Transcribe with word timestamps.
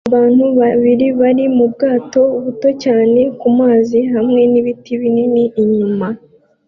Abantu 0.09 0.45
babiri 0.59 1.07
bari 1.19 1.43
mubwato 1.57 2.21
buto 2.43 2.69
cyane 2.83 3.21
kumazi 3.39 3.99
hamwe 4.13 4.41
nibiti 4.51 4.91
binini 5.01 5.43
inyuma 5.61 6.07